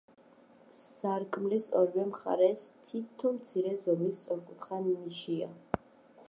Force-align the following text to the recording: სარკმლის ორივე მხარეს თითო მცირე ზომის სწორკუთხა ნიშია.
სარკმლის 0.77 1.67
ორივე 1.79 2.05
მხარეს 2.11 2.63
თითო 2.87 3.35
მცირე 3.37 3.75
ზომის 3.85 4.23
სწორკუთხა 4.23 4.81
ნიშია. 4.89 5.53